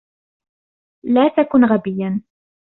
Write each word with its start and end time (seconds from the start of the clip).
لا 1.05 1.27
تكن 1.29 1.65
غبيا. 1.65 2.21